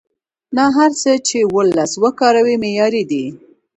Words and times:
نه 0.55 0.65
هر 0.75 0.91
څه 1.01 1.11
چې 1.27 1.37
وولس 1.53 1.91
وکاروي 2.03 2.55
معیاري 2.63 3.03
دي. 3.11 3.25